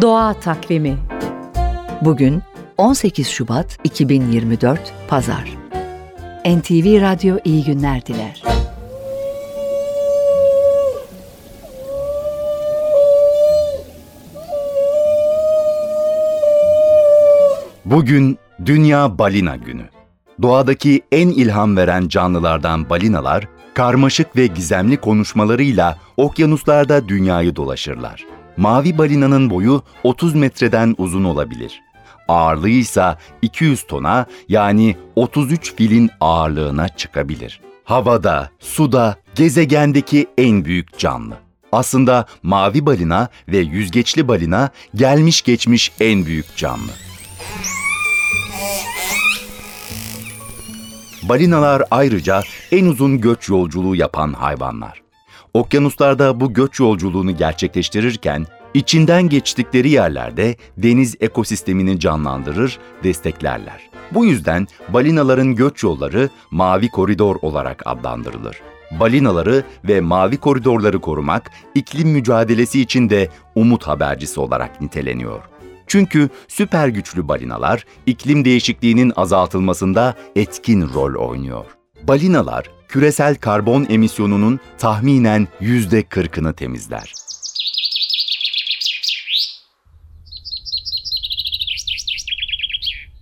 [0.00, 0.98] Doğa Takvimi
[2.02, 2.42] Bugün
[2.76, 5.52] 18 Şubat 2024 Pazar.
[6.46, 8.42] NTV Radyo iyi günler diler.
[17.84, 19.88] Bugün Dünya Balina Günü.
[20.42, 28.37] Doğadaki en ilham veren canlılardan balinalar, karmaşık ve gizemli konuşmalarıyla okyanuslarda dünyayı dolaşırlar.
[28.58, 31.80] Mavi balinanın boyu 30 metreden uzun olabilir.
[32.28, 37.60] Ağırlığı ise 200 tona yani 33 filin ağırlığına çıkabilir.
[37.84, 41.34] Havada, suda, gezegendeki en büyük canlı.
[41.72, 46.90] Aslında mavi balina ve yüzgeçli balina gelmiş geçmiş en büyük canlı.
[51.22, 55.08] Balinalar ayrıca en uzun göç yolculuğu yapan hayvanlar.
[55.54, 63.90] Okyanuslarda bu göç yolculuğunu gerçekleştirirken içinden geçtikleri yerlerde deniz ekosistemini canlandırır, desteklerler.
[64.14, 68.60] Bu yüzden balinaların göç yolları mavi koridor olarak adlandırılır.
[69.00, 75.40] Balinaları ve mavi koridorları korumak iklim mücadelesi için de umut habercisi olarak niteleniyor.
[75.86, 81.64] Çünkü süper güçlü balinalar iklim değişikliğinin azaltılmasında etkin rol oynuyor.
[82.02, 87.27] Balinalar küresel karbon emisyonunun tahminen yüzde 40'ını temizler.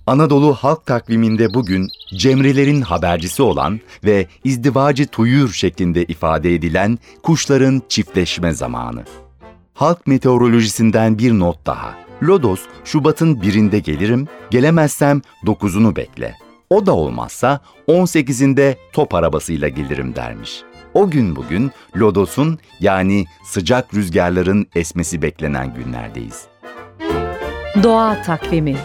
[0.07, 8.53] Anadolu halk takviminde bugün cemrelerin habercisi olan ve izdivacı tuyur şeklinde ifade edilen kuşların çiftleşme
[8.53, 9.05] zamanı.
[9.75, 11.95] Halk meteorolojisinden bir not daha.
[12.23, 16.35] Lodos, Şubat'ın birinde gelirim, gelemezsem dokuzunu bekle.
[16.71, 20.63] O da olmazsa 18'inde top arabasıyla gelirim dermiş.
[20.95, 26.45] O gün bugün Lodos'un yani sıcak rüzgarların esmesi beklenen günlerdeyiz.
[27.83, 28.77] Doğa Takvimi